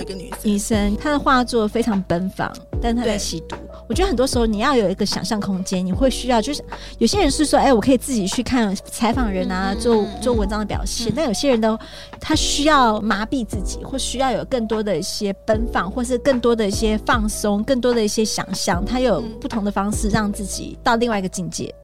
[0.00, 3.54] 有一个女生，女生她的画作非常奔放，但她在吸毒。
[3.86, 6.64] 我觉得很多时候你要有一个想象空间，你会需要就是
[6.98, 11.08] 有些人是说，哎、欸，我可以自己去看采访人啊，嗯、做做文章的表现。
[11.08, 11.78] 嗯、但有些人都
[12.18, 18.84] 他需要麻痹自己，或需要有更多的一些奔放，或是更多的一些放松，更多的一些想象。
[18.84, 21.74] 他有不同的方式让自己到另外一个境界。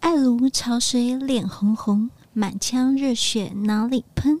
[0.00, 4.40] 爱如潮水，脸红红，满腔热血哪里喷？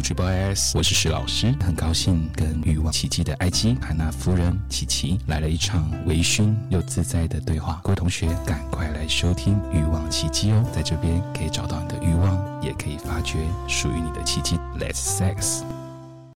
[0.00, 7.80] 主播 AS，我是石老师，很高兴跟欲望奇迹的埃及海娜夫人琪琪来了一场微醺又自在的对话。
[7.84, 14.58] 各位同学，赶快来收听《欲望奇迹》哦，在这边可以找到你的欲望，也可以发掘属于你的奇迹。
[14.78, 15.62] Let's sex。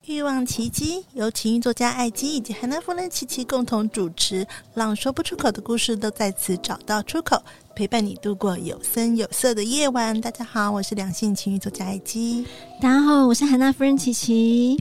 [0.07, 7.43] 欲望奇迹由情欲作家艾姬以及海娜夫人琪琪共同主持，让说不出口的故事都在此找到出口，
[7.75, 10.21] 陪伴你度过有声有色的夜晚。
[10.21, 12.45] 大家好，我是两性情欲作家艾姬。
[12.83, 14.79] 大家好，我是海娜夫人琪琪。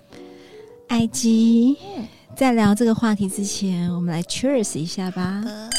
[0.90, 1.78] 艾姬，
[2.36, 5.42] 在聊这个话题之前，我们来 cheers 一下吧。
[5.46, 5.70] 呃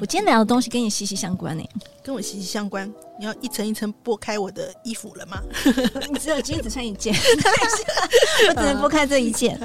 [0.00, 1.70] 我今天聊的东西跟你息息相关呢、欸，
[2.02, 2.92] 跟我息息相关。
[3.18, 5.42] 你要一层一层剥开我的衣服了吗？
[6.10, 7.14] 你只有今天只穿一件，
[8.48, 9.58] 我只能剥开这一件。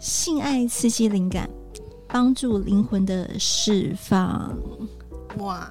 [0.00, 1.48] 性爱刺激灵感，
[2.08, 4.56] 帮助灵魂的释放。
[5.38, 5.68] 哇，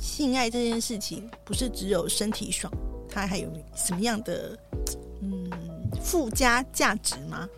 [0.00, 2.72] 性爱这件事情不是只有身体爽，
[3.08, 4.58] 它还有什么样的
[5.22, 5.50] 嗯
[6.02, 7.48] 附加价值吗？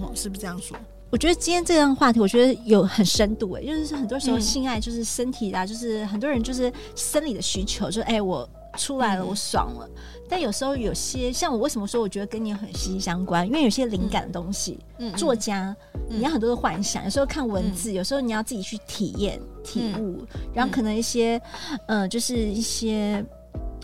[0.00, 0.76] 哦，是不是这样说？
[1.10, 9.88] 我觉得今天这样话题，我觉得有很深度诶，就是很多时候性爱就是身体啊，嗯、就是很多人就是生理的需求，就是哎、欸，我出来了，我爽了。
[9.88, 13.46] 嗯、但有时候有些像我为什么说我觉得跟你很息息相关？
[13.46, 15.74] 因为有些灵感的东西，嗯、作家、
[16.10, 21.40] 嗯、你要很多的幻想，有时候看文字，嗯、有时候你要自己去体验、体悟，嗯、然后可能一些，
[21.86, 23.24] 嗯、呃，就是一些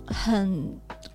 [0.07, 0.63] 很。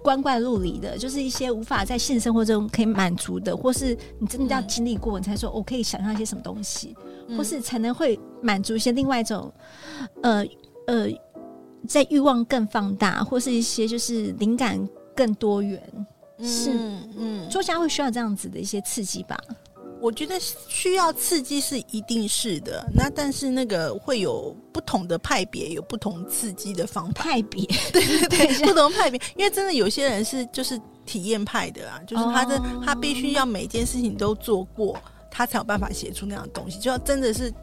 [0.01, 6.95] 光怪陆离的，就是一些无法在现实生活中可以满足的，或是你真的要经历过，嗯、你才说我可以想象一些什么东西，
[7.27, 9.51] 嗯、或是才能会满足一些另外一种，
[10.23, 10.45] 呃
[10.87, 11.07] 呃，
[11.87, 15.81] 在欲望更放大，或是一些就是灵感更多元，
[16.37, 16.71] 嗯、是
[17.17, 19.37] 嗯，作家会需要这样子的一些刺激吧。
[20.01, 27.23] 我觉得需要刺激是一定是的，那但是那个会有不同的派别，有不同刺激的方法。
[27.23, 34.97] 派别， 对对 对，不同派别，因为真的有些人是就是体验派的啊，就是他的、哦、他必须要每件事情都做过，
[35.31, 37.53] 他才有办法写出那样的东西，就要真的是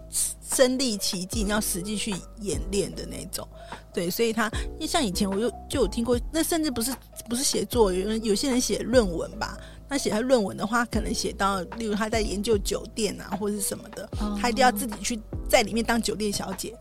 [0.51, 3.47] 身历其境，要实际去演练的那种。
[3.93, 6.93] 对，所以他因为像以前我就就有听过，那甚至不是
[7.29, 9.59] 不是写作，有人有些人写论文吧。
[9.89, 16.75] 那写他论文的话，可能写到，例如他在研究酒店啊，或者是什么的，哦、他一定要自己去在里面当酒店小姐，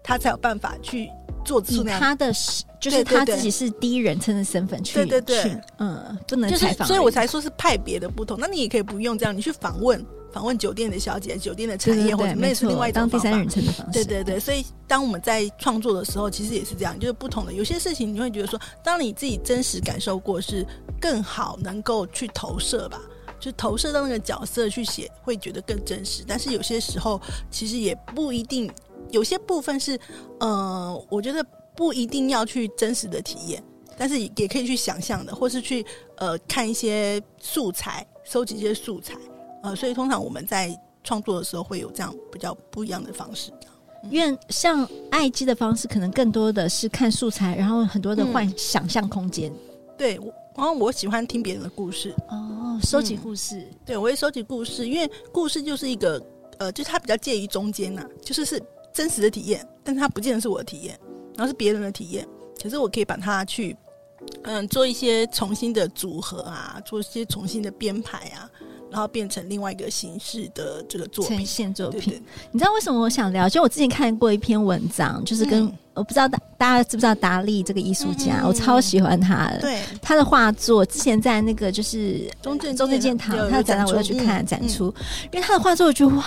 [0.00, 1.10] 他才有办法去
[1.44, 2.00] 做出那样。
[2.00, 2.32] 他的
[2.80, 8.38] 就是他自己是第一人称的身份去，对对对，嗯，不能采访、就是，所以我才说是派别的不同。
[8.38, 10.04] 那你也可以不用这样，你去访问。
[10.32, 13.18] 访问酒店的小姐、酒店的产业，或者那是另外一种方法。
[13.18, 13.92] 当第三人称的方式。
[13.92, 17.52] 对对对，所以当我们在创作的时候，其实也是这样，就是不同的。
[17.52, 20.66] 有些事情你会觉得说，当你自己真实感受过，是
[21.00, 23.00] 更好能够去投射吧，
[23.38, 26.24] 就投射到那个角色去写，会觉得更真实。
[26.26, 27.20] 但是有些时候，
[27.50, 28.70] 其实也不一定，
[29.10, 29.98] 有些部分是，
[30.40, 31.44] 呃，我觉得
[31.76, 33.62] 不一定要去真实的体验，
[33.98, 35.84] 但是也可以去想象的，或是去
[36.16, 39.14] 呃看一些素材，收集一些素材。
[39.62, 43.50] 呃，所以通常我们在创作的时候会有这样比较不一样的方式，
[44.04, 49.50] 嗯、因为像爱机的方式，可能更多的是看素材，然后很多的幻想象空间。
[49.52, 49.58] 嗯、
[49.96, 50.14] 对，
[50.56, 53.60] 然后我喜欢听别人的故事哦，收集故事。
[53.60, 56.22] 嗯、对，我会收集故事，因为故事就是一个
[56.58, 58.62] 呃，就是它比较介于中间呐、啊，就是是
[58.92, 60.98] 真实的体验，但是它不见得是我的体验，
[61.36, 62.26] 然后是别人的体验，
[62.62, 63.76] 可是我可以把它去
[64.42, 68.50] 嗯做一些重新的组合啊，做一些重新的编排啊。
[68.92, 72.00] 然后变成另外一个形式的这个作品，呈现作品。
[72.00, 73.48] 对对，你知道为什么我想聊？
[73.48, 79.60] 就我之前看过一篇文章，就是跟、嗯、我不知道大大家知不知道达利这个艺术家，嗯、我超喜欢他的。
[79.62, 86.24] 对，他的画作之前在那个就是中正中正建堂，他的展览我要去看展出，嗯、因为他的画作我觉得哇，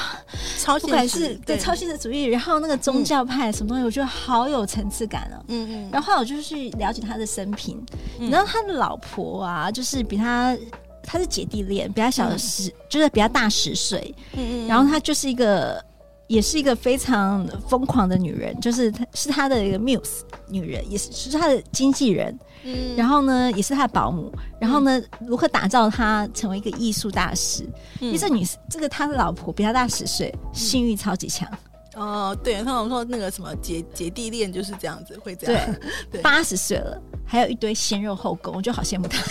[0.59, 5.37] 超不管是对超现实主义，然后那个宗教派什么东西，我觉得好有层次感哦。
[5.49, 5.89] 嗯嗯。
[5.91, 7.79] 然后后来我就去了解他的生平，
[8.17, 10.57] 你知道他的老婆啊，就是比他。
[11.05, 14.13] 他是姐弟恋，比他小十，嗯、就是比他大十岁。
[14.33, 14.67] 嗯嗯。
[14.67, 15.83] 然后他就是一个
[16.27, 27.63] 也是一个非常疯狂的女人，就是她是他的一个 muse 女人，也是是他的经纪人，嗯，然后呢，也是他的保姆，然后呢，嗯、如何打造他成为一个艺术大师？
[28.01, 31.47] 嗯、因为这女这个他的老婆比他大十岁，性欲超级强。
[31.95, 35.75] 哦，对，他们说那个什么姐姐弟恋就是这样子，会这样。
[36.11, 39.21] 对， 八十岁了，还有一堆鲜肉后宫，我就好羡慕他。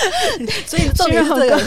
[0.66, 1.60] 所以重点是这个，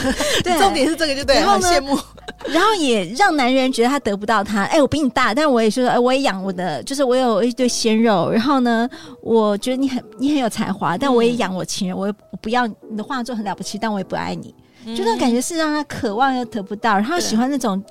[0.44, 1.98] 对，重点是这个，就对，然后羡慕。
[2.46, 4.64] 然后也让男人觉得他得不到他。
[4.66, 8.30] 哎，我比你大，但是我也说，哎，我也养我的，就是我有一堆鲜肉。
[8.32, 8.90] 然后呢，
[9.22, 11.98] 我觉得你很你很有才华，但我也养我情人。
[11.98, 14.54] 我我不要你的画作很了不起，但我也不爱你。
[14.96, 17.84] 就那种感觉是让他渴望又得不到，然后喜欢那种。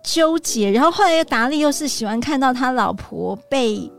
[0.00, 3.90] 纠结，然后后来又达利又是喜欢看到他老婆被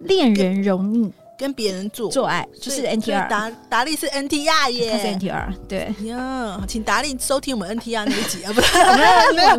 [0.00, 1.10] 恋人容溺，
[1.40, 2.10] 跟别人做。
[2.10, 5.94] 做爱，就是 NTR 达达利是 NTR 耶，他是 NTR 对。
[6.06, 8.78] 呀，请达利收听我们 NTR 那一集啊，不是？
[9.34, 9.58] 没有，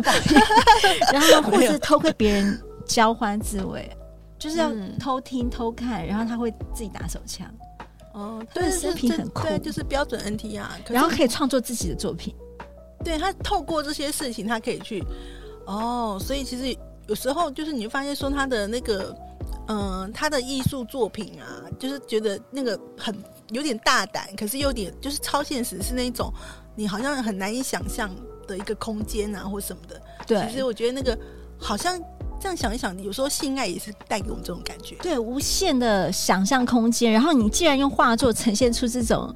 [1.12, 3.90] 然后或者偷窥别人交欢自慰，
[4.38, 4.70] 就是要
[5.00, 7.46] 偷听偷看，然后他会自己打手枪，
[8.14, 12.32] 哦，对，视频很酷，对，就是标准 NTR，然后可以创作自己的作品，
[13.04, 15.02] 对他透过这些事情，他可以去。
[15.66, 16.76] 哦，所以其实
[17.06, 19.14] 有时候就是你会发现说他的那个，
[19.68, 23.16] 嗯、呃，他的艺术作品啊，就是觉得那个很
[23.50, 26.32] 有点大胆，可是有点就是超现实，是那种
[26.74, 28.10] 你好像很难以想象
[28.46, 30.00] 的一个空间啊，或什么的。
[30.26, 31.16] 对，其实我觉得那个
[31.58, 32.00] 好像
[32.40, 37.12] 这样想一想，有时候性爱也是带给我们这种感觉，对，无限的想象空间。
[37.12, 39.34] 然后你既然用画作呈现出这种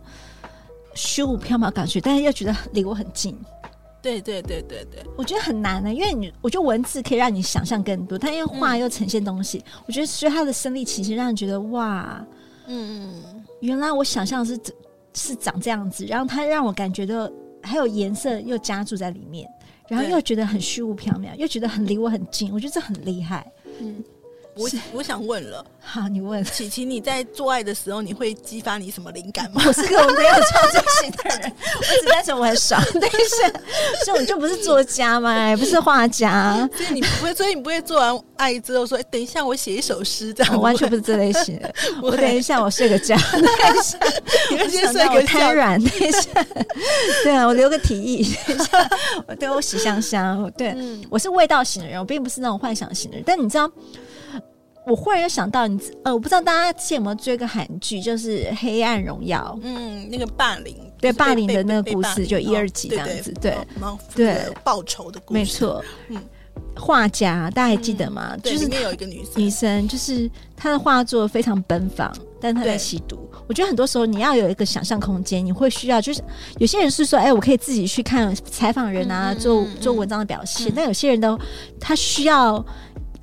[0.95, 3.39] 虚无缥缈感觉，但是又觉得离我很近。
[4.03, 12.25] 对对对对对，我觉得很难呢，因为你，我觉得文字可以让你想象更多，但因为画又呈现东西，嗯、我觉得所以它的身临其境让人觉得哇，
[12.67, 13.23] 嗯，
[13.61, 14.59] 原来我想象是
[15.13, 17.29] 是长这样子，然后它让我感觉到
[17.63, 19.49] 还有颜色又加注在里面，
[19.89, 23.51] 然后又觉得很虚无缥缈，又觉得很离我很近，我觉得这很厉害，
[23.81, 24.05] 嗯。
[24.59, 26.43] 我我想问了，好，你问。
[26.43, 29.61] 琪琪，你在做爱的时候，你会激发你什么灵感吗？
[29.67, 31.53] 我是个没有创作性的人，
[32.17, 32.83] 我只单纯我很爽。
[32.93, 33.61] 等一下，
[34.05, 41.73] 所以我就不是作家嘛，也不是画家，所以你不会，所以你不会做完爱之后说，哎，等一下我写一首诗这样，我完全不是这类型 的。
[42.03, 43.99] 我等一下我睡个觉，等一下
[44.51, 45.83] 你们先睡个觉，太软。
[45.83, 46.21] 等一下，
[47.23, 48.35] 对啊，我留个提议。
[48.47, 48.89] 等一下，
[49.27, 50.51] 我对我洗香香。
[50.57, 50.75] 对，
[51.11, 53.25] 我是味道型的人，我并不是那种幻想型的人。
[53.27, 53.71] 但你知道？
[54.87, 59.59] 我忽然又想到你，呃，我不知道大家之前有没有追个韩剧，就是《黑暗荣耀》。
[59.65, 63.57] 嗯，那个霸凌，对霸凌的那个故事，就一二集这样子，对
[64.15, 65.85] 对，报仇的故事，没错。
[66.09, 66.17] 嗯，
[66.77, 68.37] 画家大家还记得吗？
[68.45, 73.29] 就是里面有一个女生，女生就是她的画作非常奔放，但她在吸毒。
[73.49, 76.23] 我觉得很多时候你要有一个想象空间，你会需要，就是
[76.59, 81.37] 有些人是说，哎，我可以自己去看采访人啊，做做文章的表现，但有些人都
[81.81, 82.65] 他需要。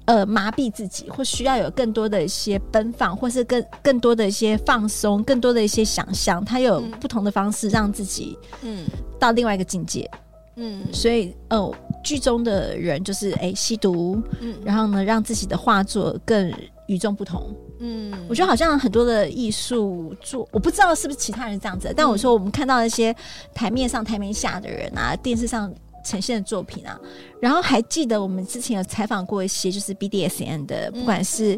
[0.05, 8.85] 呃，麻痹自己，或需要有更多的一些奔放，或是更更多的一些放松，更多的一些想象，他有不同的方式让自己嗯。
[9.17, 10.09] 到另外一个境界
[10.57, 11.73] 嗯，所以哦，
[12.03, 16.53] 剧中的人就是哎、欸、吸毒嗯，然后呢让自己的画作更
[16.87, 17.55] 与众不同。
[17.79, 23.15] 嗯，我觉得好像很多的艺术作，我不知道是不是其他人这样子，但我说我们看到一些
[23.53, 25.73] 台面上台面下的人啊，电视上。
[26.03, 26.99] 呈现的作品啊，
[27.39, 31.57] 然后还记得我们之前有采访过一些就是 BDSN 的，不管是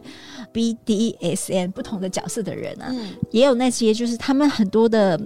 [0.54, 5.20] BDSN 不同的角色的人啊，嗯、也有那些就是他们很多的，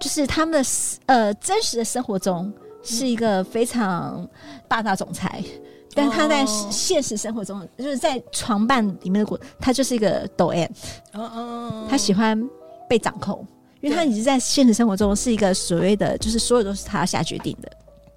[0.00, 0.68] 就是他们的
[1.06, 2.52] 呃真实的生活中
[2.82, 4.28] 是一个非常
[4.66, 5.62] 霸道总裁，嗯、
[5.94, 10.70] 但他在现实生活中就是在床伴里面的过，他就是一个抖 M，
[11.12, 12.42] 哦哦，他喜欢
[12.88, 13.46] 被掌控，
[13.80, 17.70] 因为他已经在现实生活中是一个所谓的就是所有都是他下决定的。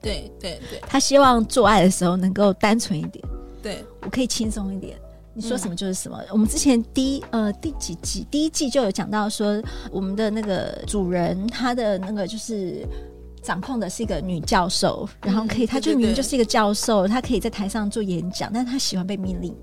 [0.04, 3.26] 对对对，他希望做爱的时候能够单纯一点，
[3.64, 3.84] 对。
[4.02, 4.98] 我可以轻松一点，
[5.34, 6.18] 你说什么就是什么。
[6.24, 12.86] 嗯、我们之前第一呃第几季第一季就有讲到说，我们的那个主人他的那个就是
[13.42, 19.56] 掌控的是一个女教授，然后可以，嗯、他就明明就是一个教授，他可以在台上做演讲，但他喜欢被命令。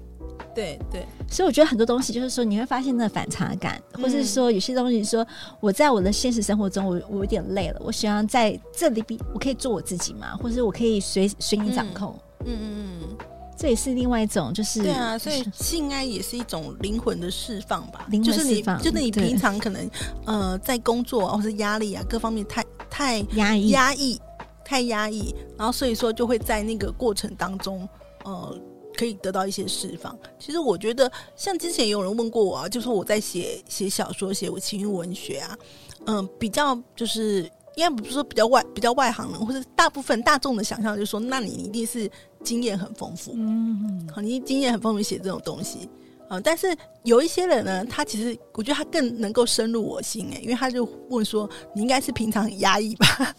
[0.60, 5.26] 对对，所以我觉得很多东西就是说，你会发现那个反差感，或是说有些东西说，
[5.58, 12.14] 我在我的现实生活中，我我有点累了，我喜欢在这里比我可以做我自己嘛，或者我可以随随你掌控。
[12.44, 13.16] 嗯嗯嗯，
[13.56, 19.90] 这也是另外一种，就是对啊，所以性爱也是一种灵魂的释放吧，灵魂释放，就是你平常可能
[20.26, 24.20] 呃在工作或是压力啊各方面太太压抑压抑
[24.62, 27.88] 太压抑，然后所以说就会在那个过程当中
[28.24, 28.60] 呃。
[29.00, 30.14] 可以得到一些释放。
[30.38, 35.58] 其实我觉得，像之前有人问过我啊，就是我在写写小说、写我情欲文学啊，
[36.04, 37.44] 嗯，比较就是
[37.76, 42.10] 应该不是说比较外比较外行人，或者大部分大众的想象，就是说，那你一定是
[42.44, 45.88] 经验很丰富，嗯，好，你经验很丰富写这种东西，
[46.28, 53.34] 嗯，但是有一些人呢，他其实我觉得他更能够深入我心，哎，因为他就问说，你应该是平常很压抑吧？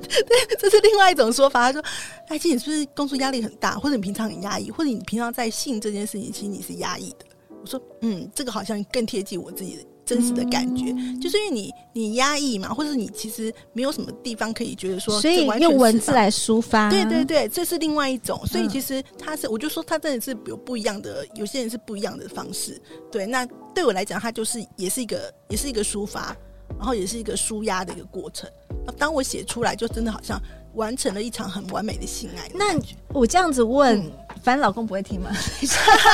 [0.00, 1.70] 对， 这是另外一种说法。
[1.70, 1.82] 他说，
[2.28, 7.26] 哎，其实你是不是工作压力很大，或者你平常很压抑，或者你平常在性这件事情，其实你是压抑的。
[7.60, 9.82] 我说，嗯，这个好像更贴近我自己的。
[10.08, 18.40] 真实的感觉，嗯、就是因为你你压抑嘛，或者你其实没有什么地方可以觉得说，所以用文字来抒发，对对对，这是另外一种。
[18.46, 22.80] 所以其实他是，我就说他真的是有不一样的，有些人是不一样的方式。
[23.12, 26.34] 对，那对我来讲，他就是也是一个，也是一个抒发，
[26.78, 28.48] 然后也是一个舒压的一个过程。
[28.96, 30.40] 当我写出来，就真的好像
[30.74, 32.54] 完成了一场很完美的性爱的。
[32.54, 32.74] 那
[33.12, 33.98] 我这样子问。
[33.98, 35.30] 嗯反正老公不会听吗？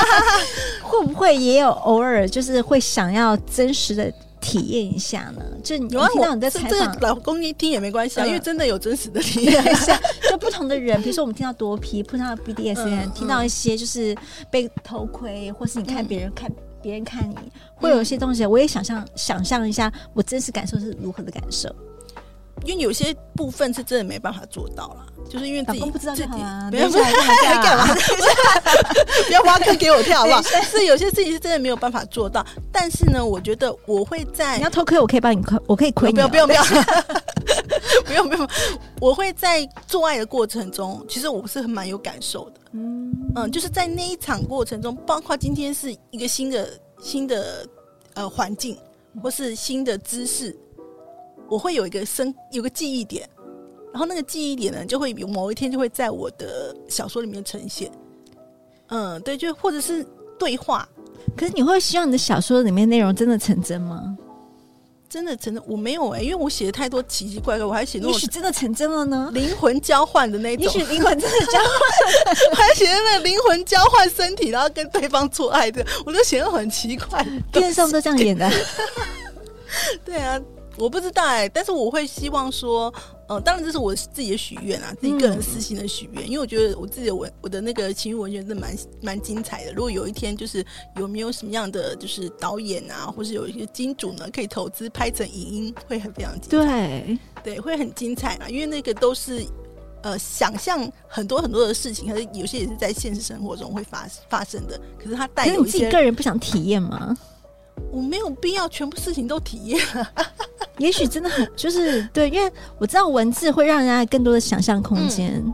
[0.81, 5.43] 会不会也有偶尔就是会想要真实的体验一下呢？
[5.63, 9.97] 就你听到你在采访，老公一听也没关系啊，因为真的有真实的体验 一下。
[10.27, 14.17] 就不同的人，比如说我们听到多 P，碰到 BDSN，听到一些就是
[14.49, 16.51] 被偷窥，或是你看别人看
[16.85, 21.67] 别人看你，会有一些东西，我也想象想象一下，我真实感受是如何的感受。
[22.65, 27.03] 因为有些部分是真的没办法做到了，就是因为自己不知道就好啊，不要不要
[27.61, 27.85] 干嘛？
[29.27, 30.41] 不要挖坑给我跳好不好？
[30.63, 36.15] 是有些事情是真的没有办法做到，但是呢，我觉得我会在你要偷窥，我可以帮你窥，我可以窥你。
[36.15, 36.63] 不用不用不用，
[38.05, 38.49] 不用不用，
[38.99, 42.59] 我会在做爱的过程中，其实我是很蛮有感受的。
[42.73, 46.67] 嗯嗯，就是在那一场过程中，包括今天是一个新的
[47.01, 47.67] 新的
[48.15, 48.77] 呃环境，
[49.21, 50.55] 或是新的姿势。
[51.49, 53.27] 我会有一个生有个记忆点，
[53.93, 57.91] 然后那个记忆点呢，就会有某一天就会在我的小说里面呈现。
[58.87, 60.05] 嗯，对，就或者是
[60.37, 60.87] 对话。
[61.35, 64.17] 可是你会希望你的小说里面内容真的成真吗？
[65.09, 65.63] 真的成真？
[65.65, 69.29] 我没有哎、欸，因为我写的太多奇奇怪怪，我还写那种也许真的成真了呢。
[69.33, 77.25] 灵魂交换的那种，也许灵魂真的交换，我 还写那个灵魂交换身体，然后跟对方做爱的，我都写的很奇怪。
[77.51, 78.51] 电视上都这样演的。
[80.03, 80.41] 对啊。
[80.77, 82.93] 我不知道哎、欸，但是我会希望说，
[83.27, 89.73] 呃，当然这是我自己的许愿啊，自己个人私心的许愿，嗯、因为我觉得我自己的文，我的那个情欲文学是蛮蛮精彩的。
[89.73, 90.65] 如果有一天就是
[90.97, 96.57] 有没有什么样的就是导演啊，或是有一些金主呢，可以投资拍成影音，会很非常精彩。
[96.57, 99.45] 对对，会很精彩嘛，因为那个都是
[100.03, 104.79] 呃想象很多很多的事情，可是有些也是在现实生活中会发发生的。
[105.01, 107.15] 可是他带有一些，你自己个人不想体验吗？
[107.91, 109.79] 我没有必要全部事情都体验，
[110.79, 115.35] 也许真的很就是对，因为我知道文字会让人家更多的想象空间。
[115.45, 115.53] 嗯、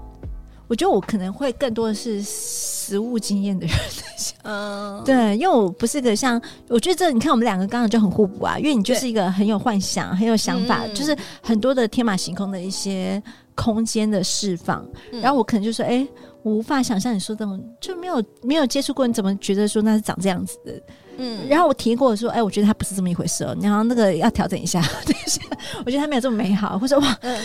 [0.67, 3.75] 我觉得我可能会更多的是实物经验的人，
[4.43, 13.21] 嗯，对，因为我不是个像，我觉得这你看我们两个刚刚就很互补啊，因为你就是一个很有幻想、很有想法，嗯、就是很多的天马行空的一些
[13.53, 14.83] 空间的释放。
[15.11, 16.07] 嗯、然后我可能就说，哎、欸，
[16.41, 20.81] 我无法想象你说这种就没有没有接触过，你怎么觉得说那是长这样子的？
[21.21, 25.41] 嗯，然后我提过说，哎，我觉得他不是这么一回事哦，然后那个要调整一下，等一下，
[25.85, 27.39] 我觉得他没有这么美好，或者哇，嗯、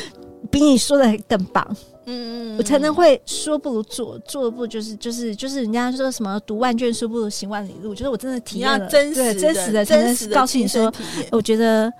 [0.50, 1.66] 比你说的更棒，
[2.06, 8.87] 嗯嗯，我才能会说不如做，做不就是就是就是人家说什么读万卷书不如行万里路，就是我真的体验了。
[8.88, 10.92] 真实的真实的真实的告诉你说，
[11.30, 11.92] 我觉得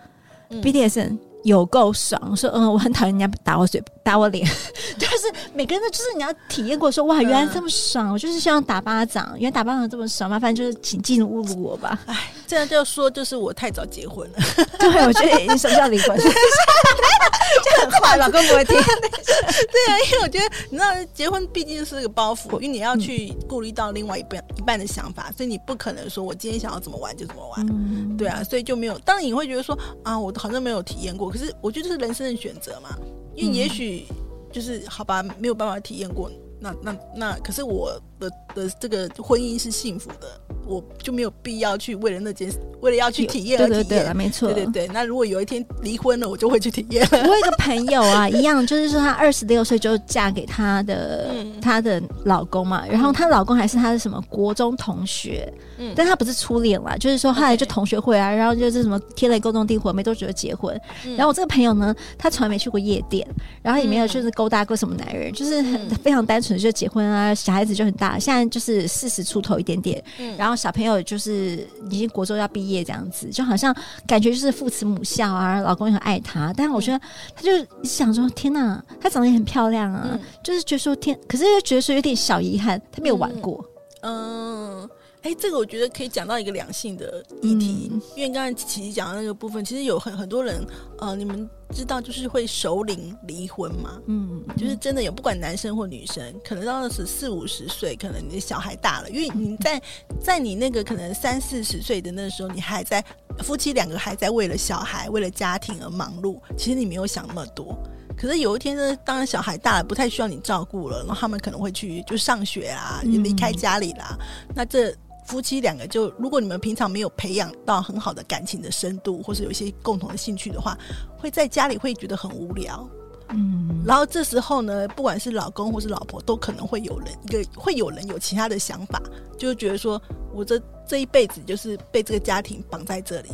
[0.51, 1.19] BDSM。
[1.47, 2.37] 有够爽！
[2.37, 4.45] 说嗯，我很讨厌人家打我嘴、打我脸，
[4.99, 8.13] 就是每个人的就是你要体验过说，说哇，原来这么爽！
[8.13, 11.99] 我就是希望打巴掌，原来打巴掌这么爽，麻烦就是请进侮辱我吧。
[12.07, 14.39] 哎，这样就说就是我太早结婚了。
[14.79, 16.19] 对，我觉得你什么叫离婚？
[16.19, 18.77] 就很坏，老公不会听。
[18.77, 27.67] 对啊，因为我觉得你知道，结婚毕竟是个包袱，因为你要去顾虑到另外一半一半的想法，所以你不可能说我今天想要怎么玩就怎么玩。
[27.69, 28.99] 嗯、对啊，所以就没有。
[29.01, 31.33] 当然你会觉得说啊，我好像没有体验过。
[31.37, 32.97] 可是我觉得这是人生的选择嘛，
[33.35, 34.07] 因为也许
[34.51, 40.41] 就是好吧，没有办法体验过，那那那，可是我的的这个婚姻是幸福的。
[40.69, 44.89] 我就没有必要去为了那件事，为了要去体验而体验，对对对，没错，对对对。
[44.89, 47.07] 那如果有一天离婚了，我就会去体验。
[47.13, 51.31] 我有一个朋友啊，一样，就是说她二十六岁就嫁给她的
[51.63, 60.77] 她、嗯、的老公嘛，然后她老公还是她的什么国中同学，嗯，但她不是初恋啦，就是说后来就同学会啊，然后就是什么天雷勾动地火，没多久就结婚。
[61.05, 63.25] 嗯、然后我这个朋友呢，他从来没去过夜店，
[63.63, 70.57] 然后也没有就是勾搭过什么男人，嗯、就是很非常单纯的就结婚啊，小孩子就很大，现在就是四十出头一点点，嗯，然后。
[70.57, 76.51] 小朋友就是已经国中要毕业这样子，就好像感觉就是父慈母孝啊，老公也很爱她。
[76.57, 76.99] 但是我觉得，
[77.35, 77.51] 他就
[77.85, 83.63] 想说：天哪，她长得也很漂亮啊，嗯、就是觉得说天，可是又觉得说有点小遗憾，她没有玩过。
[84.01, 84.89] 嗯，
[85.27, 90.65] 哎、哎，这个我觉得可以讲到一个两性的议题，嗯、因为刚才琪琪讲的那个部分，其实有很很多人，
[91.01, 99.83] 呃，你们知道就是会熟龄离婚嘛，嗯，就是真的有，不管男生或女生，可能到了十四五十岁，可能你的小孩大了，因为你在
[100.23, 103.05] 在你那个可能三四十岁的那时候，你还在
[103.43, 107.77] 夫妻两个还在为了小孩、为了家庭而忙碌，其实你没有想那么多。
[108.17, 114.95] 可是有一天呢，当然小孩大了，不太需要你照顾了，然后他们可能会去就上学啊，离开家里啦，嗯、那这。
[115.27, 120.79] 夫妻两个就，如果你们平常没有培养到很好的感情的深度，或是有一些共同的兴趣的话，
[121.19, 122.89] 会在家里会觉得很无聊。
[123.31, 129.03] 嗯，然后这时候呢，不管是老公或是老婆，都可能会有人一个会有人有其他的想法，
[129.37, 130.01] 就觉得说
[130.33, 133.31] 我这这一辈子就是被这个家庭绑在这里。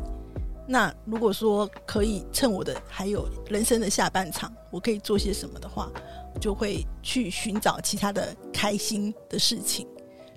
[0.66, 5.90] 那如果说可以趁我的还有人生的下半场，我可以做些什么的话，
[6.40, 9.87] 就会去寻找其他的开心的事情。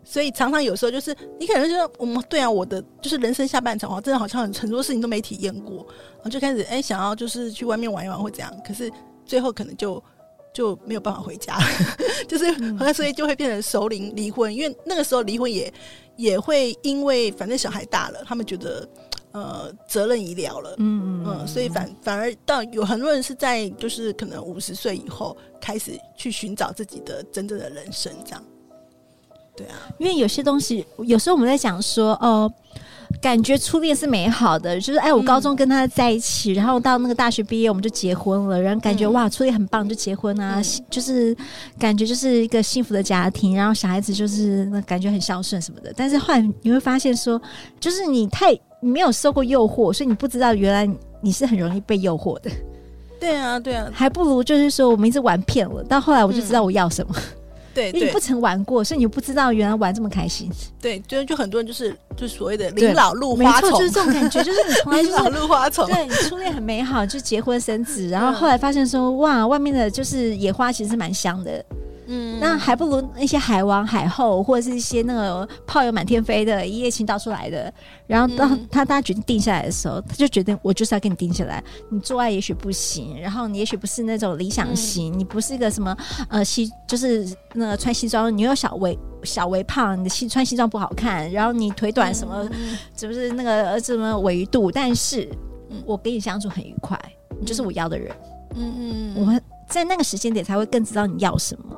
[0.05, 5.77] 所以常常有时候就是你可能觉得我们对啊，我的就是人生下半场，真的好像很很多事情都没体验过，
[6.17, 8.89] 然后就开始哎、欸、想要就是去外面玩一玩或怎样，可是
[9.25, 10.01] 最后可能就
[10.53, 11.57] 就没有办法回家，
[12.29, 12.45] 就是
[12.93, 15.73] 所以就会变成熟龄离婚，因为那个时候离婚也
[16.15, 18.87] 也会因为反正小孩大了，他们觉得
[19.31, 28.43] 呃责任已了了，嗯嗯，所以反反而到有很多人是在就是可能五十岁以后开始去寻找自己的真正的人生这样。
[29.55, 32.51] 对啊，因为有些东西，有时候我们在讲说，哦，
[33.21, 41.35] 感觉初恋是美好的，就是哎，我高中跟他在一起，嗯、然后到那个大学毕业我们就结婚了，然后感觉、嗯、哇，初恋很棒，就结婚啊，嗯、就是
[41.79, 45.93] 感觉就是一个幸福的家庭，然后小孩子就是那感觉很孝顺什么的。
[45.95, 47.41] 但是后来你会发现说，
[47.79, 52.51] 就是你太你没有受过诱惑，所以你不知道原来你是很容易被诱惑的。
[53.17, 57.15] 对啊，对啊，还不如就是说我们一直玩骗了，到后来我就知道我要什么。
[57.75, 60.49] 嗯对，因为你不曾玩过，所以你不知道原来玩这么开心。
[60.81, 65.85] 对，就就很多人就是就所谓的零老入花丛，没错，就是这种感觉，就是你从来就是 老入花丛。
[65.87, 71.63] 对，你初恋很美好，就结婚生子，然后后来发现说，哇，外面的就是野花其实是蛮香的。
[72.07, 77.73] 嗯，那还不如那些海王海后，或者是一些那个炮友满天飞的，一夜情到出来的。
[78.07, 81.63] 然后当他大家决定定下来的时候，他就决定我就是要跟你定下来。
[81.89, 85.95] 你做爱也许不行，然后你也许不是那种理想型，嗯、你不是一个什么
[86.29, 94.71] 呃西，就是那个穿西装，你又小微小微胖，你的西穿西装不好看，然后你腿短什么，嗯、是不是那个什么维度？
[94.71, 95.27] 但是
[95.85, 96.99] 我跟你相处很愉快，
[97.39, 98.15] 你就是我要的人。
[98.57, 101.74] 嗯嗯，我们在那个时间点才会更知道你要什么。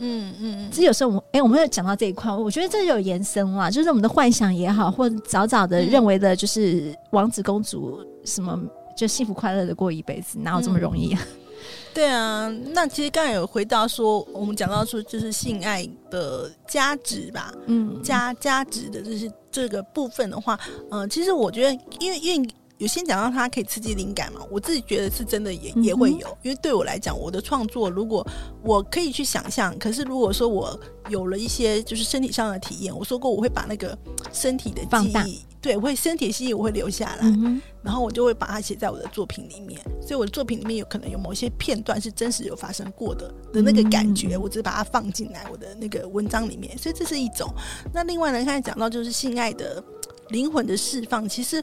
[0.00, 8.58] 嗯嗯，其实有时候我们哎、欸，我们有讲到这一块，我觉得这就有延伸啦，就是我们的幻想也好，或者早早的认为的，就是王子公主什么
[8.96, 11.20] 就幸福快乐的过一辈子，哪有这么容易啊？
[11.22, 11.36] 嗯、
[11.94, 20.58] 对啊，那其实刚才有回答说，我们讲到说，就是性爱的价值吧，嗯，加价值的就是这个部分的话，
[20.90, 22.48] 嗯、呃，其实我觉得，因为因为。
[22.80, 24.40] 有先讲到它可以刺激灵感嘛？
[24.50, 26.38] 我自己觉得是真的也，也也会有。
[26.42, 28.26] 因为对我来讲，我的创作如果
[28.62, 33.96] 我可以去想象，可是如果说我有了一些就是身体上的体验，我说过我会把那个
[34.32, 39.78] 身体的记忆，对，我会身体的记忆我会留下来，嗯、然后我就会把它写在我的作品里面。
[40.00, 46.78] 所以我的作品里面有可能有某些片段是真实有发生过的的那个感觉，我只是把它放进来我的那个文章里面。
[46.78, 47.46] 所以这是一种。
[47.92, 49.84] 那另外呢，刚才讲到就是性爱的
[50.30, 51.62] 灵魂的释放，其实。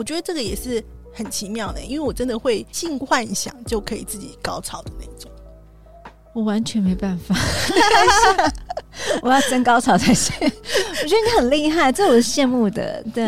[0.00, 0.82] 我觉得这个也是
[1.12, 5.30] 很奇妙的，因为我真的会性幻想就可以自己高潮的那种，
[6.32, 7.36] 我完全没办法，
[9.20, 10.34] 我要真高潮才行。
[10.40, 13.04] 我觉得你很厉害，这我是羡慕的。
[13.12, 13.26] 对，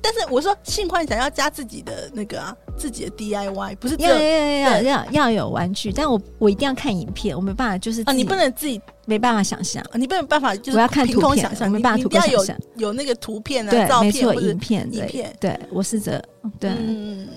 [0.00, 8.80] 但是我说性幻想要加自己的那个啊，自己的 DIY，不是要要要要要有玩具，但我我一定要看影片，我没办法，就是啊，你不能自己。
[9.06, 16.22] 没办法想象，你没有办法，就是我要看图片，想象，没办法图片想象，有那个图片啊，对，照片，没错，影片，影片，对，我是这，
[16.60, 17.28] 对，嗯，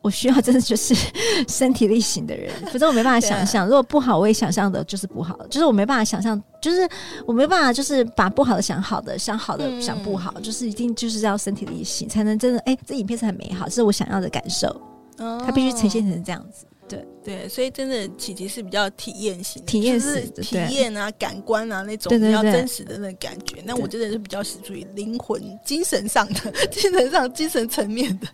[0.00, 0.94] 我需要真的就是
[1.48, 3.66] 身体力行的人，否则我没办法想象。
[3.66, 6.88] 如果不好，我也想象的就是不好，就是我没办法想象，就是
[7.26, 14.80] 我没办法，就是把不好的想好的，想好的想不好，就是一定就是要身体力行，才能真的，哎，这影片是很美好，这是我想要的感受，
[15.18, 16.64] 它必须呈现成这样子。
[16.88, 23.62] 对对，所以真的琪琪是比较体验型，体验式体验啊，感官啊那种比较真实的那个感觉。
[23.64, 28.28] 那我真的是比较是属于灵魂、精神上的、精神上、精神层面的。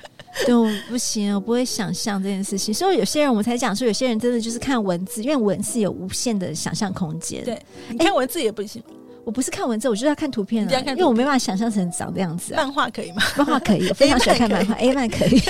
[0.44, 2.72] 对，我不行，我不会想象这件事情。
[2.72, 7.44] 所以有些人，我才讲说，有些人真的就是看文字，因为文字有无限的想象空间。
[7.44, 8.82] 对，你看文字也不行。
[9.24, 12.54] 我不是看文字，我就是要看图片啊，因为我没办法想象成长的样子。
[12.54, 13.22] 漫画可以吗？
[13.36, 14.74] 漫画可以，我非常 喜欢看漫画。
[14.74, 15.40] A 漫可以，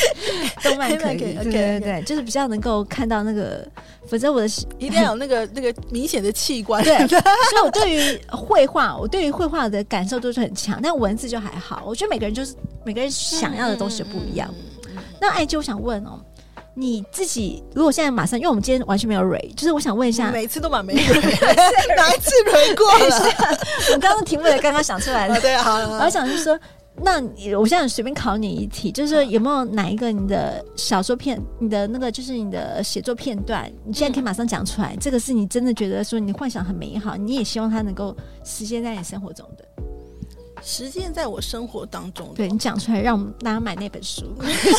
[0.62, 3.66] 动漫可以，对对对，就是比较能够看到那个。
[4.08, 4.46] 否则我的
[4.78, 6.82] 一定要有那个那个明显的器官。
[6.82, 11.84] 对，所以我对于绘画，我对于绘画的感受都是很强，但文字就还好。
[11.86, 14.52] 我觉得每个人就是每个人想要的东西不一样。
[15.20, 16.18] 那艾灸，我想问哦。
[16.74, 21.20] 你自己如果现在马上，因为我们今天完全没有蕊，就是我想问一下，每次都蛮没蕊，
[21.96, 23.30] 哪一次蕊过了？
[23.92, 25.64] 我刚刚题目也刚刚想出来的，对啊。
[26.02, 26.58] 我想就是说，
[27.02, 27.20] 那
[27.58, 39.64] 我现在随便考你一题，就是说有没有哪一个你的小说片，你的那个就是你的写作片段，你现在可以马上讲出来，这个是你真的觉得说你幻想很美好，你也希望它能够实现在你生活中的。
[40.62, 44.24] 实践在我生活当中，对你讲出来，让大家买那本书。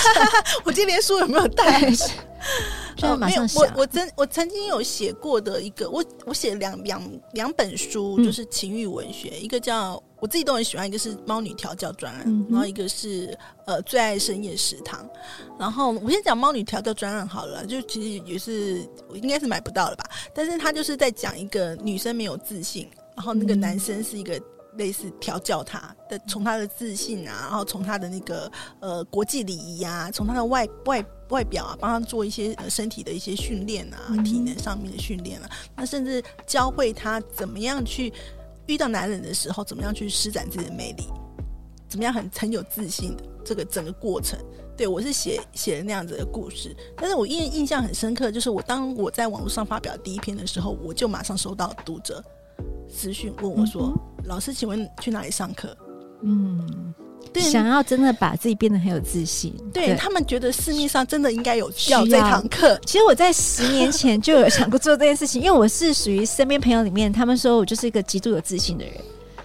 [0.64, 1.82] 我今天连书有没有带？
[2.98, 7.02] 就马上我我曾我曾经有写过的一个，我我写两两
[7.34, 15.08] 两本书，就是情欲文学，嗯、一个叫我自己都很喜欢，一个是《猫女调教专案》，嗯、然后一个是呃最爱深夜食堂。
[15.60, 18.82] 然后我先讲《猫女调教专案》好了，就其实也是
[19.14, 20.04] 应该是买不到了吧？
[20.34, 24.40] 但是他就是在讲一个女生没有自信，然后那个男生是一个。
[24.78, 38.14] 类似调教他的，从他的自信啊，然后从他的那个呃国际礼仪啊，从他的外外外表啊，帮他做一些身体的一些训练啊，嗯、体能上面的训练啊，那甚至教会他怎么样去
[38.68, 41.08] 遇到男人的时候，怎么样去施展自己的魅力，
[41.90, 44.40] 怎么样很很有自信的这个整个过程。
[44.78, 52.24] 对，我是写写了那样子的故事，但是我印印象很深刻，就是我当我在网络上发表第一篇的时候，我就马上收到读者
[52.92, 53.94] 私讯问我说。
[53.96, 55.76] 嗯老师，请问去哪里上课？
[56.22, 56.94] 嗯，
[57.34, 62.80] 对，想要真的把自己变得很有自信，对，对他们觉得市面上真的应该有需要这堂课。
[62.86, 68.94] 其实我在十年前就有想过做这件事情，因为我是属于身边朋友里面，他们说我就是一个极度有自信的人。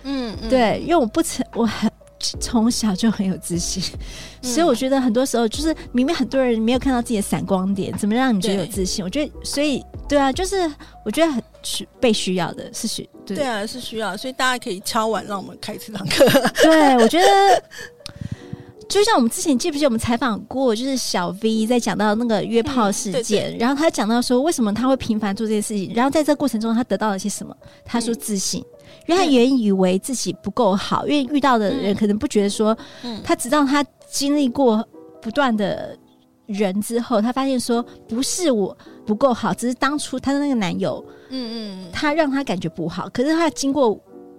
[0.03, 1.91] 嗯，嗯对，因为我不曾我很。
[2.41, 3.83] 从小就很有自信，
[4.43, 9.05] 嗯、所以我觉得很多时候就是明明很多人没有看到自己的闪光点，怎么让你觉得有自信？
[9.05, 10.71] 我觉得，所以对啊，就是
[11.05, 16.25] 我觉得很需被需要的是需对，对啊，是需要，所以大家可以敲碗让我们开这堂课。
[16.63, 17.27] 对，我觉得
[18.89, 27.57] 就像我们之前记不记得我们采访过，就是小 V 在讲到那个约炮事件，然后他讲到说为什么他会频繁做这些事情，然后在这个过程中他得到了些什么？
[27.85, 28.61] 他说自信。
[28.63, 28.73] 嗯
[29.07, 32.77] 因为他原以为自己不够好，因为遇到的人可能不觉得说，
[33.23, 34.85] 他直到他经历过
[35.23, 35.97] 不断的
[36.47, 43.09] 人之后，他发现说不是我不够好，只是当初他的那个男友，嗯嗯，他让他感觉不好。
[43.11, 43.95] 可是他经过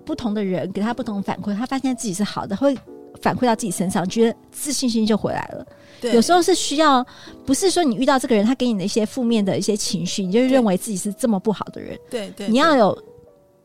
[0.05, 2.75] 不同的人给他不同反馈，他发现自己是好的，会
[3.21, 5.65] 反馈到自己身上，觉得自信心就回来了。
[5.99, 7.05] 对，有时候是需要，
[7.45, 11.97] 不是说你遇到这个人，他给你的一些负面的一些情绪，你就认为自己是这么不好的人。
[12.09, 12.97] 对对，你要有。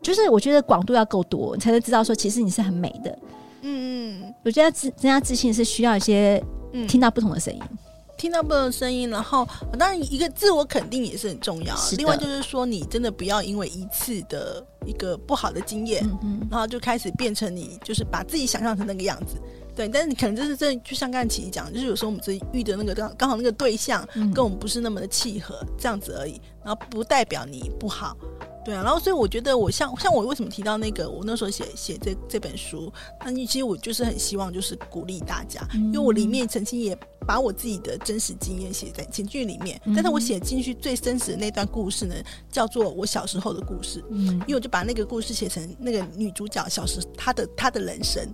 [0.00, 3.18] 就是我觉得广度要够多，你才能知道说其实你是很美的。
[3.60, 6.42] 嗯嗯，我觉得自增加自信是需要一些
[6.88, 7.78] 听到不同的声音，嗯，
[8.16, 9.46] 听到不同的声音，然后
[9.78, 11.74] 当然一个自我肯定也是很重要。
[11.74, 11.96] 的。
[11.96, 19.36] 另外就是说，你真的不要因为一次的一个不好的经验，嗯嗯，然后就开始变成你就是把自己想象成那个样子。
[19.74, 28.16] 对，但是你可能就是这就像刚才琪琪讲，就是有时候我们自己遇的那个刚刚好那个对象跟我们不是那么的契合，嗯，这样子而已，然后不代表你不好。
[28.64, 32.92] 对啊，然后所以我觉得我像像我为什么提到那个我那时候写写这这本书，
[33.24, 36.96] 那你其实我就是很希望就是鼓励大家，嗯、因为我里面曾经也
[37.26, 42.14] 把我自己的真实经验写在情剧里面，嗯、但是我写进去最真实的那段故事呢，
[42.50, 48.24] 叫做我小时候的故事，嗯，因为我就把那个故事写成那个女主角小时她的她的人生，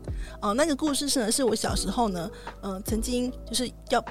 [0.43, 2.31] 哦、呃，那个故事是呢是我小时候呢，
[2.63, 4.05] 嗯、呃，曾经就是要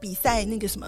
[0.00, 0.86] 比赛那个什么。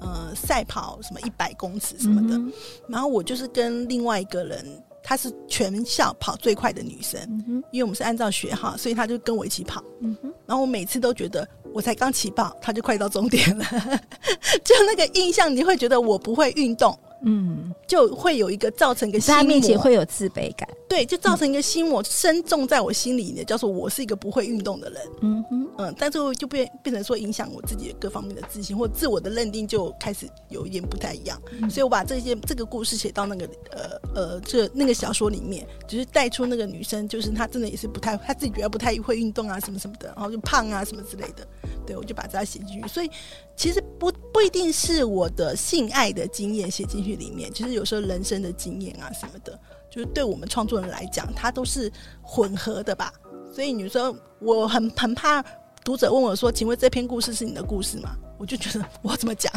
[0.00, 2.52] 呃，赛跑什么一百公尺什么的，嗯、
[2.86, 4.62] 然后我就是跟另外一个人，
[5.02, 9.82] 她是全校跑最快的女生，嗯、因为我们是按照学号，所以她就跟我一起跑。
[10.00, 10.14] 嗯、
[10.44, 13.64] 然后我每次都觉得，我才刚起跑，她就快到终点了，
[14.62, 16.98] 就那个印象，你会觉得我不会运动。
[17.22, 25.02] 嗯，就会有一个造成一个心魔，在他面前会有自卑感，对，就造成一个心魔深种在我心里呢，叫做我是一个不会运动的人。
[25.20, 31.40] 嗯哼，嗯，但最后就变变成说影响我自己的各方面的自信或自我的认定就开始有一点不太一样。
[31.60, 41.46] 嗯、所以我把这些这个故事写到那个呃呃这那个小说里面，就是带出那个女生，就是她真的也是不太，她自己觉得不太会运动啊什么什么的，然后就胖啊什么之类的。
[41.86, 42.88] 对，我就把它写进去。
[42.88, 43.10] 所以
[43.56, 49.58] 其实不不一定是我的性爱的经验写进去里面，其实有时候人生的经验啊什么的，
[49.90, 53.12] 就是对我们创作人来讲，它都是混合的吧。
[53.54, 55.44] 所以你说我很很怕
[55.84, 59.52] 读者问我说：“请问这篇故事是你的故事吗？”我就觉得我怎么讲？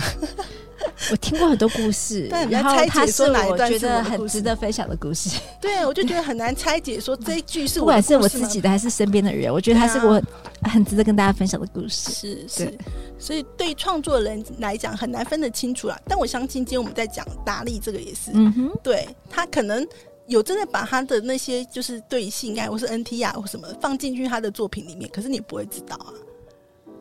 [1.11, 5.39] 我听过很多故事， 然后他是我觉得很值得分享的故事。
[5.59, 10.21] 对，我就觉得很难拆解，说这一句是不管是我自己的还是身边的人，我觉得他是我
[10.67, 12.11] 很值得跟大家分享的故事。
[12.11, 12.77] 是是，
[13.17, 15.99] 所以对创作人来讲很难分得清楚啦。
[16.07, 19.85] 但我相信今天我们在讲达利这个也是，嗯哼，对他可能
[20.27, 26.13] 有真的把他的那些就是对性爱或是 NT 啊或什么放进去他的作品里面，可是你不会知道啊。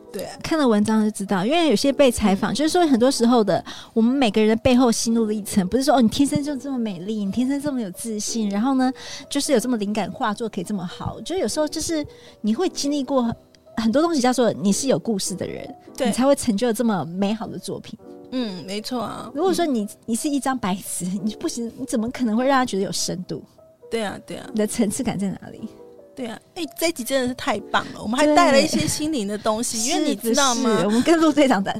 [0.09, 8.91] 对啊，看了文章就知道，因为有些被采访，就是说很多时候的我们每个人的背后心路历程，不是说哦，你天生就这么美丽，你天生这么有自信，然后呢，
[9.29, 11.19] 就是有这么灵感画作可以这么好。
[11.21, 12.03] 就有时候就是
[12.39, 13.35] 你会经历过
[13.81, 17.97] 很多东西，叫做你是有故事的人，对，你才会成就这么美好的作品。
[18.31, 19.31] 嗯，没错啊。
[19.33, 23.43] 如果说你你是一张白纸，你不行，你怎么可能会让他觉得有深度？
[23.89, 25.69] 对啊，对啊，你的层次感在哪里？
[26.17, 28.01] 对啊，哎、欸，这一集真的是太棒了！
[28.01, 30.81] 我们还带了一些心灵的东西，因为你知道吗？
[30.83, 31.71] 我们跟陆队长的，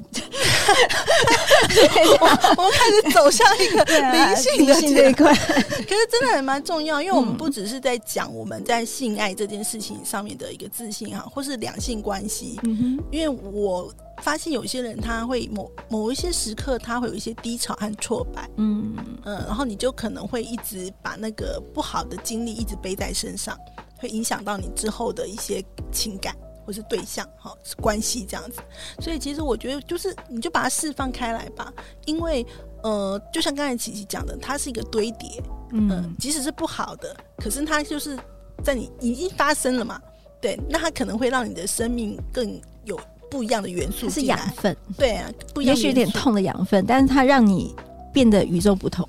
[2.56, 5.34] 我们开始走向一个灵性的这一块。
[5.34, 12.60] 可是真的还蛮重要，因为我们不只是在讲我们在性爱这件事情上面的一个自信哈，或是两性关系。
[12.62, 18.96] 嗯哼，因为我发现有些人他会某某一些时刻他会有一些低潮和挫败，嗯
[19.26, 23.58] 嗯，然后你就可能会一直把那个不好的经历一直背在身上。
[23.98, 28.60] 会影响到你之后的一些情感或是对象哈关系这样子，
[29.00, 31.74] 所以其实我觉得就是你就把它释放开来吧，
[32.06, 32.46] 因为
[32.84, 38.18] 呃，就像刚才琪琪讲的，它是一个堆叠，嗯、呃，即使是不好的，可是它就是
[38.64, 40.00] 在你已经发生了嘛，
[40.42, 43.00] 对，那它可能会让你的生命更有
[43.32, 47.74] 不一样的元素，是养分，对啊，不一样，也许有点痛的养分，但是它让你
[48.14, 49.08] 变得与众不同。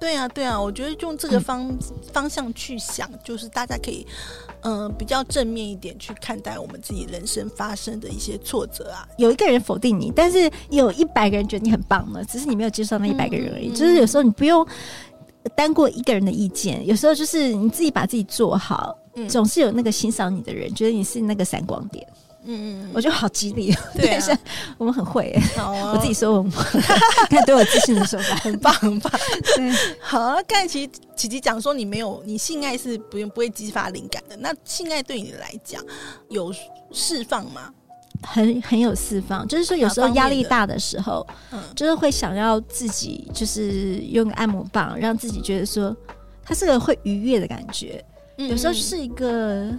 [0.00, 1.78] 对啊，对啊，我觉得用这个方、嗯、
[2.12, 4.06] 方向去想，就是大家可以，
[4.60, 9.06] 嗯、呃，比较正面一点去看待我们自己人生发生的一些挫折啊。
[9.16, 13.68] 有一个人否定你，但是有一百个人觉得你很棒呢，只是你没有接受那一百个人而已。
[13.70, 14.66] 嗯、就是有时候你不用
[15.56, 22.06] 单过一个人的意见，有时候就是你自己把自己做好，嗯、总是有那个欣赏你的人，觉得你是那个闪光点。
[22.50, 24.38] 嗯嗯，我觉得好激励， 对啊，
[24.78, 26.50] 我们很会，我自己说我们
[27.28, 29.12] 看对我自信的说法，很棒很棒。
[29.54, 34.36] 对，好，刚才其实琪琪讲说你没有，你性爱是不用不会激发灵感的。
[34.38, 35.84] 那性爱对你来讲
[36.30, 36.50] 有
[36.90, 37.70] 释放吗？
[38.22, 45.94] 很很有释放，就是说有时候压力大的时候，嗯，就是会想要自己就是用个按摩棒，让自己觉得说
[46.42, 48.02] 它是个会愉悦的感觉。
[48.38, 49.70] 有时候是一个。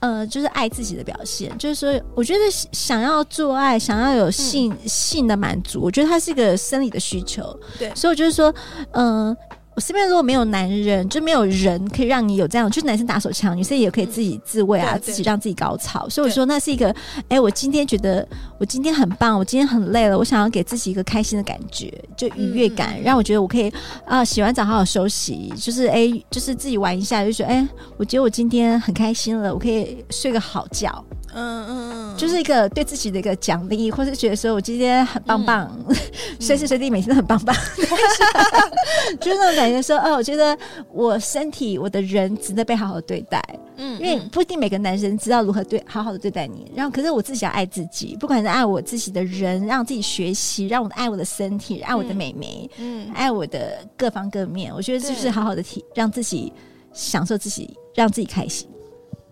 [0.00, 7.58] 呃，就是爱自己的表现，就是说，我觉得想要做爱，想要有性、嗯、性的满足，我觉得它是一个生理的需求。
[7.78, 8.52] 对，所以我就是说，
[8.92, 9.36] 嗯、呃。
[9.80, 16.08] 身边如果没有男人，就没有人可以让你有这样，就是男生打手枪，女生也可以自己自慰啊，自己让自己高潮。
[16.08, 16.94] 所以我说那是一个，
[17.28, 18.26] 哎、我今天觉得
[18.58, 23.72] 我今天很棒，我今天很累了，我想要给自己一个开心的感觉，就愉悦感，让我觉得我可以
[24.04, 31.04] 啊、洗完澡好好休息，就是哎、就是自己玩一下，就觉得哎、我觉得我今天很开心了，我可以睡个好觉。
[31.32, 35.72] 嗯嗯嗯，就是一个对自己的一个奖励，或是觉得说我今天很棒棒，
[36.40, 37.54] 随时随地每天都很棒棒，
[39.20, 40.56] 就是那种感说，哦，我觉得
[40.92, 43.42] 我身体我的人值得被好好对待。
[43.76, 56.52] 嗯，因为不一定每个男生知道如何对好好的对待你，然后可是我自己要爱自己，不管是爱我自己的人，让自己学习，让我爱我的身体，爱我的美眉，嗯，爱我的各方各面，我觉得就是好好的体，让自己
[56.92, 58.68] 享受自己，让自己开心。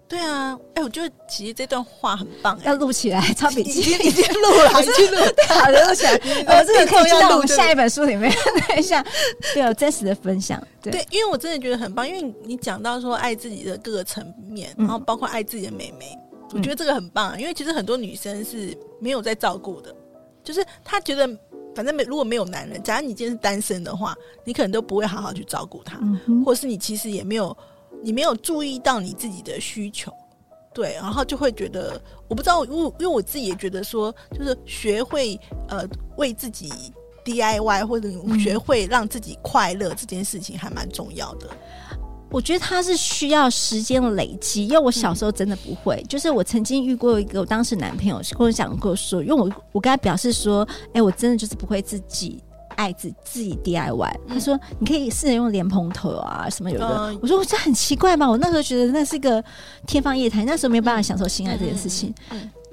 [0.08, 6.12] 对啊，哎，我觉得其实这段话很棒，要录起来，抄笔记，已经录了，已经录了，好的，录起来。
[6.48, 9.04] 我这个可以进到下一本书里面，看一下，
[9.52, 10.66] 对，有真实的分享。
[10.80, 16.18] 对，因为我真的觉得很棒，因为你讲到说爱自己的各个层面，然后包括爱自己的美眉，
[16.54, 17.38] 我觉得这个很棒。
[17.38, 19.94] 因为其实很多女生是没有在照顾的，
[20.42, 21.28] 就是她觉得
[21.74, 26.00] 反正没如果没有男人，假如你今天是单身的话，你可能都不会好好去照顾她，
[26.46, 27.54] 或是你其实也没有。
[28.02, 30.12] 你没有注意到你自己的需求，
[30.72, 35.84] 对，然后就会觉得我不知道，因为因为我自己也觉得说，就是学会呃
[36.16, 36.70] 为自己
[37.24, 38.08] DIY 或者
[38.38, 41.48] 学会让自己快乐这件事情还蛮重要的。
[42.30, 45.96] 我觉得它是需要时间的累积，因为我小时候真的不会。
[45.96, 52.42] 嗯、就是我曾经遇过一个我当时男朋友跟我讲过说，因为我我跟他表示说，哎，我真的就是不会自己。
[52.78, 56.86] 爱自自己 DIY，他说你可以试着用莲蓬头啊什么有的。
[56.86, 59.42] 嗯、我说我这很奇怪嘛，我那时候觉得那是一个
[59.84, 62.14] 天方夜谭，那时候没有办法享受性爱这件事情。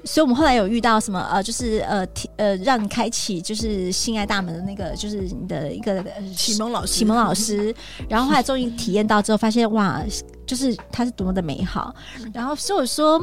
[0.04, 6.04] 所以我们后来有遇到什么呃，就是呃呃，让你开启就是性爱大门的那个，就是你的一个
[6.36, 7.74] 启蒙老师， 启蒙老师。
[8.08, 10.00] 然后后来终于体验到之后，发现哇，
[10.46, 11.92] 就是它是多么的美好。
[12.32, 13.20] 然后所以我说。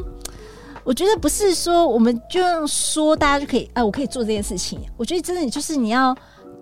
[0.86, 4.82] 我觉得不是说我们就这样说，大家就可以啊，我可以做这件事情。
[4.98, 6.14] 我觉得真的就是你要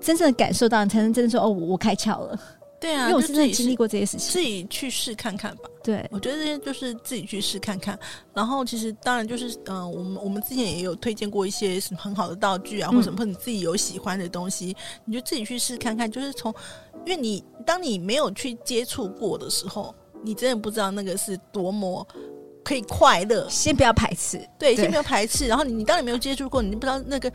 [0.01, 2.39] 真正的感受到，你才能真的说哦，我开窍了。
[2.79, 5.69] 对啊，因为我真的经历过这些事情，自己去试看看吧。
[5.83, 7.97] 对，我觉得这些就是自己去试看看。
[8.33, 16.11] 然后其实当然就是，嗯、呃，我们我们之前也有推荐过一些什么很好的道具啊，或者什么或你自己有喜欢的东西，嗯、你就自己去试看看。
[16.11, 16.51] 就是从，
[17.05, 22.07] 因为你当你没有去接触过的时候，你真的不知道那个是多么
[22.63, 23.47] 可以快乐。
[23.49, 25.47] 先不要排斥，对，先不要排斥。
[25.47, 27.31] 然后你你当你没有接触过，你不知道那个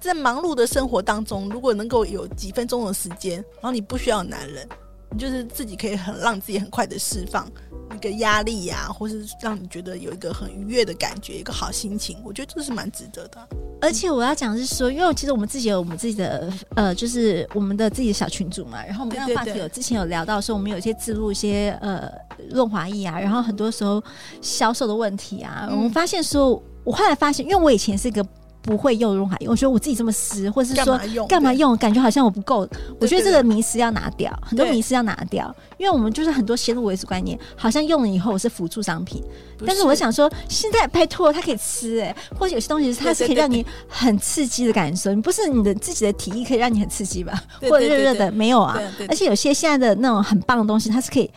[0.00, 4.68] 在忙碌的生活当中，如果能够有几分钟的时间，然后你不需要男人。
[5.10, 7.50] 你就是自己可以很让自己很快的释放
[7.94, 12.18] 一个压力呀、啊，或是让你觉得有一个很愉悦的感觉，一个好心情。
[12.24, 13.48] 我觉得这是蛮值得的。
[13.80, 18.84] 而且我要讲的是说，因为其实我们自己有我们自己的呃，就是我们的自己的小群组嘛。
[18.84, 22.10] 然后我们刚刚话题有之前有聊到说，我们有一些植入一些呃
[22.50, 24.02] 润滑液啊，然后很多时候
[24.42, 28.24] 销售的问题啊，嗯、我们发现说，我后来发现，因为我以前是一个。
[28.68, 32.68] 不会用润滑液，我觉得我自己这么湿，或者是说干嘛用，感觉好像我不够。
[33.00, 39.24] 我觉得这个迷失要拿掉，很多迷失要拿掉，因为我们就是很多先入为主观念，好像用了以后我是辅助商品。
[39.66, 47.42] 但是我想说，现在拜托它可以吃哎、欸，或者有些东西它是可以让你很刺激的感受，你不是你的自己的体力可以让你很刺激吧？
[47.62, 48.78] 或者热热的没有啊？
[49.08, 51.30] 而且有些现在的那种很棒的东西，它是可以。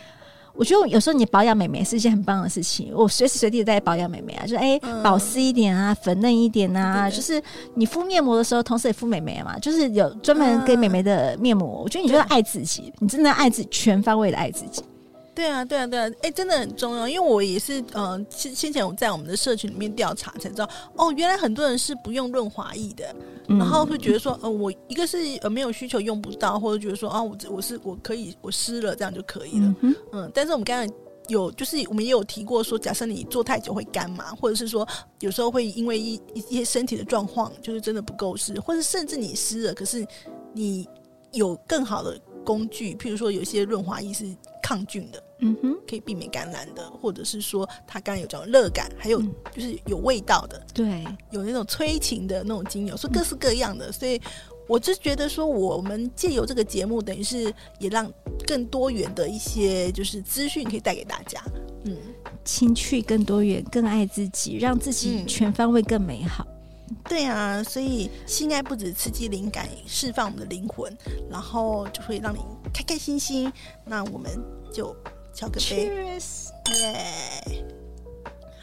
[0.62, 2.92] 我觉得有时候你保养美眉是一件很棒的事情。
[2.94, 7.42] 我随时随地在保养美眉啊，就是哎、欸、保湿一点啊，粉嫩一点啊，就是
[7.74, 11.82] 你敷面膜的时候，同时也敷美眉嘛，就是有专门给美眉的面膜。
[11.82, 14.84] 我觉得你就要爱自己，你真的爱自己，全方位的爱自己。
[15.34, 17.08] 对啊，对啊，对啊，哎、欸，真的很重要。
[17.08, 23.16] 因为我也是，嗯、呃，先先前我在我们的社群里面调查才知道，哦，原来很多人是不用润滑液的，
[23.48, 30.32] 嗯、然后会觉得说，呃，我一个是呃没有需求用不到，或者觉得说，啊，我我是我可以我湿了这样就可以了，嗯，嗯。
[30.34, 30.94] 但是我们刚才
[31.30, 34.86] 有就是我们也有提过说，假设你坐太久会干嘛，或者是说
[35.22, 40.06] 有时候会因为一一些身体的状况，就是真的不够湿，或者甚至你湿了，可是
[40.54, 40.86] 你
[41.32, 42.20] 有更好的。
[42.44, 44.26] 工具，譬如说，有些润滑液是
[44.62, 53.90] 抗菌的，嗯哼，可以避免感染的，或者是说，它刚刚有讲热感，还有就是有味道的，对，有那种催情的那种精油，所以各式各样的。
[53.90, 54.22] 嗯、所以，
[54.68, 58.12] 我就觉得说，我们借由这个节目，等于是也让
[58.46, 61.42] 更多元的一些就是资讯可以带给大家。
[61.86, 61.98] 嗯，
[62.44, 66.46] 情趣更多元，更爱自己，让自己全方位更美好。
[66.48, 66.61] 嗯
[67.08, 70.96] 对啊，所以性爱不止刺激灵感，释放我们的灵魂，
[71.30, 72.40] 然后就会让你
[72.74, 73.52] 开开心心。
[73.86, 74.32] 那我们
[74.74, 74.96] 就
[75.34, 77.66] 敲个杯耶.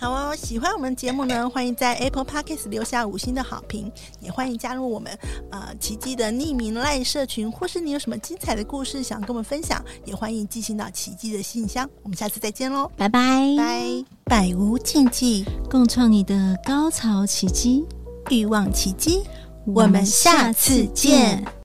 [0.01, 5.13] 好哦，喜欢我们节目呢，欢迎在 Apple Podcast 留下五星的好评，也欢迎加入我们
[5.51, 11.91] 呃奇迹的匿名赖社群，或是你有什么精彩的故事想跟我们分享，也欢迎寄信到奇迹的信箱。
[12.05, 13.19] 我们下次再见喽，拜拜
[13.57, 17.85] 拜，百无禁忌，共创你的高潮奇迹。
[18.31, 19.23] 欲望奇迹，
[19.67, 21.58] 我们下次见。